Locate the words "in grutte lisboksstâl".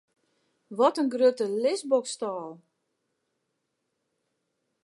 1.01-2.49